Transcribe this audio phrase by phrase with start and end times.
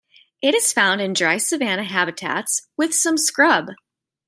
[0.41, 3.67] It is found in dry savannah habitats, with some scrub.